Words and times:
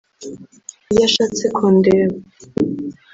Iyo 0.91 1.01
ashatse 1.09 1.43
kundeba 1.55 2.15